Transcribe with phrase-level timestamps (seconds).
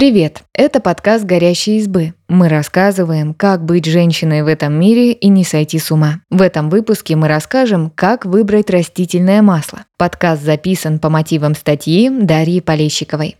[0.00, 0.44] Привет!
[0.54, 2.14] Это подкаст «Горящие избы».
[2.26, 6.22] Мы рассказываем, как быть женщиной в этом мире и не сойти с ума.
[6.30, 9.80] В этом выпуске мы расскажем, как выбрать растительное масло.
[9.98, 13.36] Подкаст записан по мотивам статьи Дарьи Полещиковой.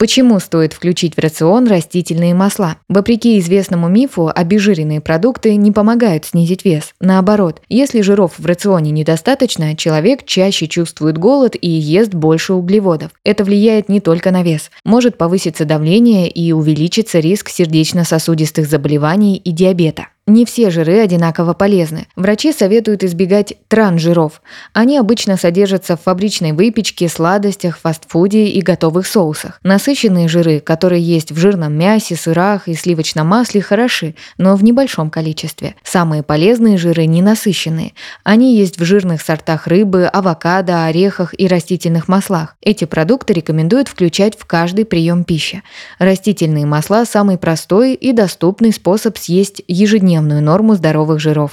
[0.00, 2.78] Почему стоит включить в рацион растительные масла?
[2.88, 6.94] Вопреки известному мифу, обезжиренные продукты не помогают снизить вес.
[7.02, 13.10] Наоборот, если жиров в рационе недостаточно, человек чаще чувствует голод и ест больше углеводов.
[13.24, 14.70] Это влияет не только на вес.
[14.86, 20.06] Может повыситься давление и увеличится риск сердечно-сосудистых заболеваний и диабета.
[20.30, 22.06] Не все жиры одинаково полезны.
[22.14, 24.42] Врачи советуют избегать трансжиров.
[24.72, 29.58] Они обычно содержатся в фабричной выпечке, сладостях, фастфуде и готовых соусах.
[29.64, 35.10] Насыщенные жиры, которые есть в жирном мясе, сырах и сливочном масле, хороши, но в небольшом
[35.10, 35.74] количестве.
[35.82, 37.94] Самые полезные жиры ненасыщенные.
[38.22, 42.54] Они есть в жирных сортах рыбы, авокадо, орехах и растительных маслах.
[42.62, 45.64] Эти продукты рекомендуют включать в каждый прием пищи.
[45.98, 51.52] Растительные масла– самый простой и доступный способ съесть ежедневно ежедневную норму здоровых жиров.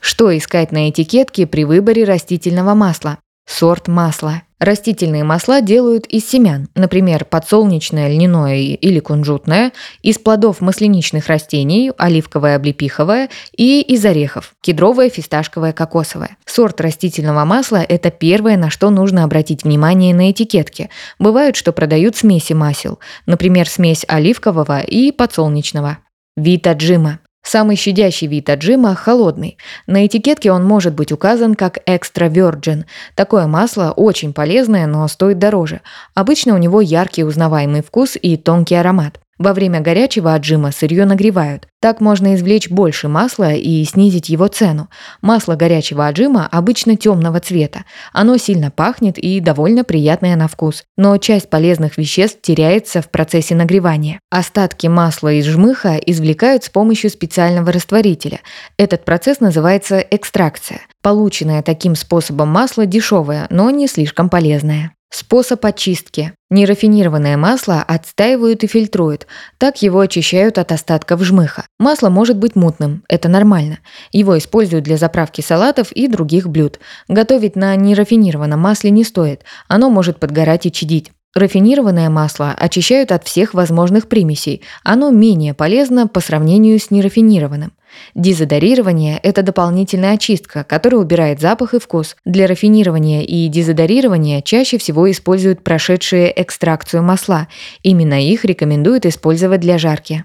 [0.00, 3.18] Что искать на этикетке при выборе растительного масла?
[3.46, 4.42] Сорт масла.
[4.58, 9.72] Растительные масла делают из семян, например, подсолнечное, льняное или кунжутное,
[10.02, 16.38] из плодов масляничных растений, оливковое, облепиховое и из орехов, кедровое, фисташковое, кокосовое.
[16.46, 20.88] Сорт растительного масла– это первое, на что нужно обратить внимание на этикетке.
[21.18, 25.98] Бывает, что продают смеси масел, например, смесь оливкового и подсолнечного.
[26.36, 27.20] Вид отжима.
[27.42, 29.56] Самый щадящий вид отжима– холодный.
[29.86, 32.84] На этикетке он может быть указан как extra virgin.
[33.14, 35.80] Такое масло очень полезное, но стоит дороже.
[36.14, 39.20] Обычно у него яркий узнаваемый вкус и тонкий аромат.
[39.38, 41.68] Во время горячего отжима сырье нагревают.
[41.80, 44.88] Так можно извлечь больше масла и снизить его цену.
[45.20, 47.84] Масло горячего отжима обычно темного цвета.
[48.14, 50.84] Оно сильно пахнет и довольно приятное на вкус.
[50.96, 54.20] Но часть полезных веществ теряется в процессе нагревания.
[54.30, 58.40] Остатки масла из жмыха извлекают с помощью специального растворителя.
[58.78, 60.80] Этот процесс называется экстракция.
[61.02, 64.95] Полученное таким способом масло дешевое, но не слишком полезное.
[65.10, 66.34] Способ очистки.
[66.50, 71.66] Нерафинированное масло отстаивают и фильтруют, так его очищают от остатков жмыха.
[71.78, 73.78] Масло может быть мутным, это нормально.
[74.12, 76.80] Его используют для заправки салатов и других блюд.
[77.08, 81.12] Готовить на нерафинированном масле не стоит, оно может подгорать и чадить.
[81.36, 87.74] Рафинированное масло очищают от всех возможных примесей, оно менее полезно по сравнению с нерафинированным.
[88.14, 92.16] Дезодорирование– это дополнительная очистка, которая убирает запах и вкус.
[92.24, 97.48] Для рафинирования и дезодорирования чаще всего используют прошедшие экстракцию масла.
[97.82, 100.22] Именно их рекомендуют использовать для жарки.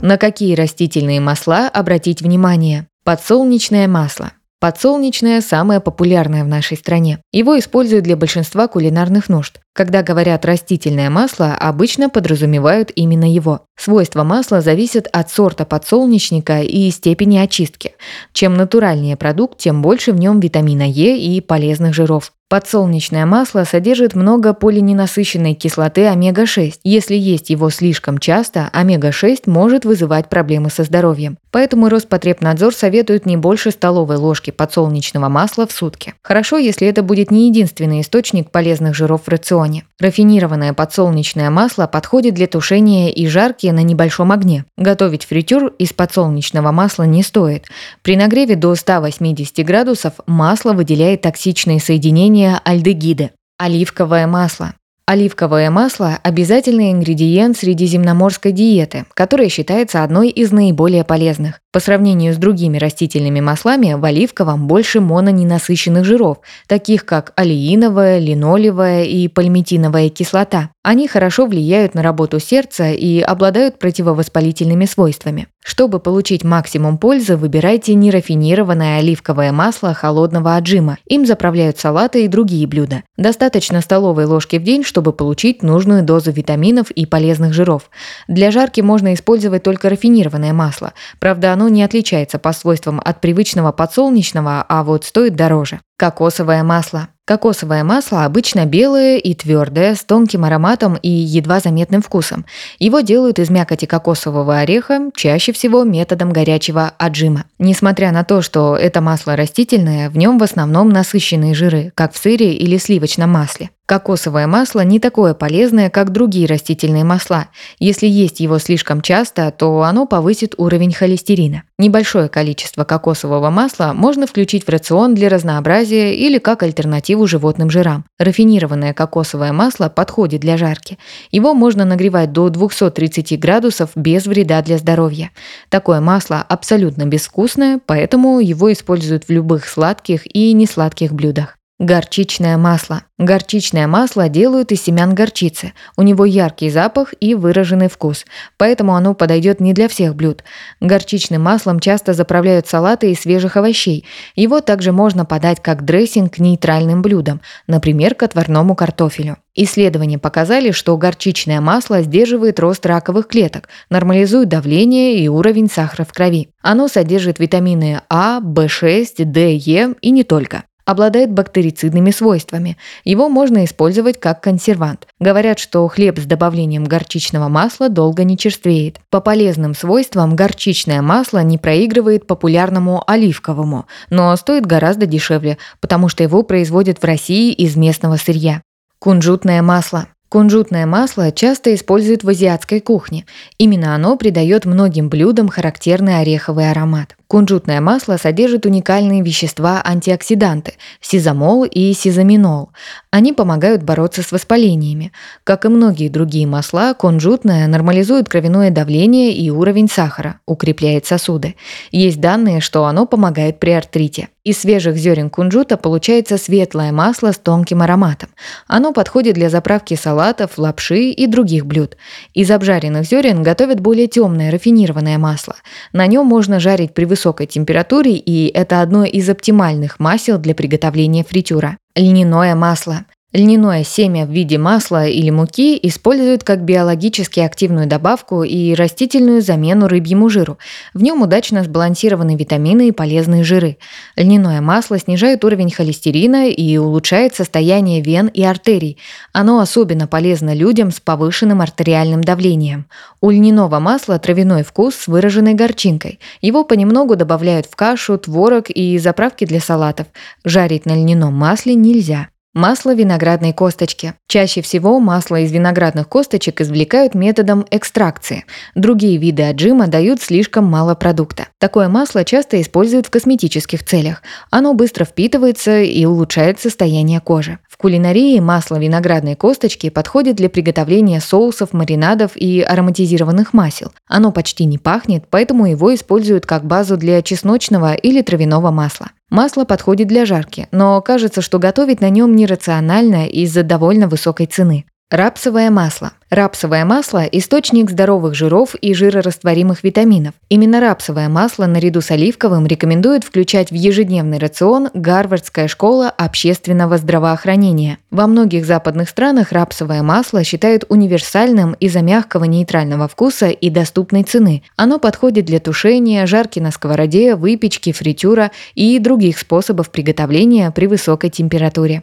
[0.00, 2.86] На какие растительные масла обратить внимание?
[3.04, 4.32] Подсолнечное масло.
[4.58, 7.20] Подсолнечное самое популярное в нашей стране.
[7.30, 9.60] Его используют для большинства кулинарных нужд.
[9.76, 13.66] Когда говорят растительное масло, обычно подразумевают именно его.
[13.76, 17.92] Свойства масла зависят от сорта подсолнечника и степени очистки.
[18.32, 22.32] Чем натуральнее продукт, тем больше в нем витамина Е и полезных жиров.
[22.48, 26.74] Подсолнечное масло содержит много полиненасыщенной кислоты омега-6.
[26.84, 31.38] Если есть его слишком часто, омега-6 может вызывать проблемы со здоровьем.
[31.50, 36.14] Поэтому Роспотребнадзор советует не больше столовой ложки подсолнечного масла в сутки.
[36.22, 39.65] Хорошо, если это будет не единственный источник полезных жиров в рационе.
[40.00, 44.64] Рафинированное подсолнечное масло подходит для тушения и жарки на небольшом огне.
[44.76, 47.66] Готовить фритюр из подсолнечного масла не стоит.
[48.02, 53.30] При нагреве до 180 градусов масло выделяет токсичные соединения альдегида.
[53.58, 54.74] Оливковое масло.
[55.08, 61.60] Оливковое масло– обязательный ингредиент средиземноморской диеты, которая считается одной из наиболее полезных.
[61.72, 69.04] По сравнению с другими растительными маслами, в оливковом больше мононенасыщенных жиров, таких как олеиновая, линолевая
[69.04, 70.70] и пальмитиновая кислота.
[70.88, 75.48] Они хорошо влияют на работу сердца и обладают противовоспалительными свойствами.
[75.64, 80.98] Чтобы получить максимум пользы, выбирайте нерафинированное оливковое масло холодного отжима.
[81.06, 83.02] Им заправляют салаты и другие блюда.
[83.16, 87.90] Достаточно столовой ложки в день, чтобы получить нужную дозу витаминов и полезных жиров.
[88.28, 90.92] Для жарки можно использовать только рафинированное масло.
[91.18, 95.80] Правда, оно не отличается по свойствам от привычного подсолнечного, а вот стоит дороже.
[95.98, 97.08] Кокосовое масло.
[97.26, 102.46] Кокосовое масло обычно белое и твердое, с тонким ароматом и едва заметным вкусом.
[102.78, 107.46] Его делают из мякоти кокосового ореха, чаще всего методом горячего отжима.
[107.58, 112.16] Несмотря на то, что это масло растительное, в нем в основном насыщенные жиры, как в
[112.16, 113.70] сыре или сливочном масле.
[113.86, 117.46] Кокосовое масло не такое полезное, как другие растительные масла.
[117.78, 121.62] Если есть его слишком часто, то оно повысит уровень холестерина.
[121.78, 128.04] Небольшое количество кокосового масла можно включить в рацион для разнообразия или как альтернативу животным жирам.
[128.18, 130.98] Рафинированное кокосовое масло подходит для жарки.
[131.30, 135.30] Его можно нагревать до 230 градусов без вреда для здоровья.
[135.68, 141.56] Такое масло абсолютно безвкусное, поэтому его используют в любых сладких и несладких блюдах.
[141.78, 143.02] Горчичное масло.
[143.18, 145.74] Горчичное масло делают из семян горчицы.
[145.98, 148.24] У него яркий запах и выраженный вкус,
[148.56, 150.42] поэтому оно подойдет не для всех блюд.
[150.80, 154.06] Горчичным маслом часто заправляют салаты из свежих овощей.
[154.34, 159.36] Его также можно подать как дрессинг к нейтральным блюдам, например, к отварному картофелю.
[159.54, 166.12] Исследования показали, что горчичное масло сдерживает рост раковых клеток, нормализует давление и уровень сахара в
[166.14, 166.48] крови.
[166.62, 172.78] Оно содержит витамины А, В6, Д, Е и не только обладает бактерицидными свойствами.
[173.04, 175.06] Его можно использовать как консервант.
[175.20, 179.00] Говорят, что хлеб с добавлением горчичного масла долго не черствеет.
[179.10, 186.22] По полезным свойствам горчичное масло не проигрывает популярному оливковому, но стоит гораздо дешевле, потому что
[186.22, 188.62] его производят в России из местного сырья.
[189.00, 190.06] Кунжутное масло.
[190.28, 193.26] Кунжутное масло часто используют в азиатской кухне.
[193.58, 197.16] Именно оно придает многим блюдам характерный ореховый аромат.
[197.28, 202.70] Кунжутное масло содержит уникальные вещества-антиоксиданты– сизамол и сизаминол.
[203.10, 205.10] Они помогают бороться с воспалениями.
[205.42, 211.56] Как и многие другие масла, кунжутное нормализует кровяное давление и уровень сахара, укрепляет сосуды.
[211.90, 214.28] Есть данные, что оно помогает при артрите.
[214.46, 218.28] Из свежих зерен кунжута получается светлое масло с тонким ароматом.
[218.68, 221.96] Оно подходит для заправки салатов, лапши и других блюд.
[222.32, 225.56] Из обжаренных зерен готовят более темное рафинированное масло.
[225.92, 231.24] На нем можно жарить при высокой температуре, и это одно из оптимальных масел для приготовления
[231.24, 231.78] фритюра.
[231.94, 233.06] Льняное масло.
[233.36, 239.88] Льняное семя в виде масла или муки используют как биологически активную добавку и растительную замену
[239.88, 240.56] рыбьему жиру.
[240.94, 243.76] В нем удачно сбалансированы витамины и полезные жиры.
[244.16, 248.96] Льняное масло снижает уровень холестерина и улучшает состояние вен и артерий.
[249.34, 252.86] Оно особенно полезно людям с повышенным артериальным давлением.
[253.20, 256.20] У льняного масла травяной вкус с выраженной горчинкой.
[256.40, 260.06] Его понемногу добавляют в кашу, творог и заправки для салатов.
[260.42, 262.28] Жарить на льняном масле нельзя.
[262.56, 264.14] Масло виноградной косточки.
[264.28, 268.46] Чаще всего масло из виноградных косточек извлекают методом экстракции.
[268.74, 271.48] Другие виды отжима дают слишком мало продукта.
[271.58, 274.22] Такое масло часто используют в косметических целях.
[274.50, 277.58] Оно быстро впитывается и улучшает состояние кожи.
[277.68, 283.92] В кулинарии масло виноградной косточки подходит для приготовления соусов, маринадов и ароматизированных масел.
[284.08, 289.10] Оно почти не пахнет, поэтому его используют как базу для чесночного или травяного масла.
[289.30, 294.86] Масло подходит для жарки, но кажется, что готовить на нем нерационально из-за довольно высокой цены.
[295.12, 296.14] Рапсовое масло.
[296.30, 300.34] Рапсовое масло– источник здоровых жиров и жирорастворимых витаминов.
[300.48, 307.98] Именно рапсовое масло наряду с оливковым рекомендуют включать в ежедневный рацион Гарвардская школа общественного здравоохранения.
[308.10, 314.64] Во многих западных странах рапсовое масло считают универсальным из-за мягкого нейтрального вкуса и доступной цены.
[314.74, 321.30] Оно подходит для тушения, жарки на сковороде, выпечки, фритюра и других способов приготовления при высокой
[321.30, 322.02] температуре.